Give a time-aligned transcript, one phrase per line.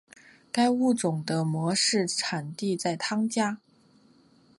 [0.51, 3.59] 该物种的模式产地在汤加。